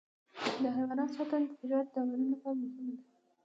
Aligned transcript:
د 0.61 0.63
حیواناتو 0.77 1.13
ساتنه 1.17 1.45
د 1.49 1.51
طبیعت 1.59 1.85
د 1.87 1.91
توازن 1.93 2.21
لپاره 2.33 2.57
مهمه 2.61 2.91
ده. 2.97 3.03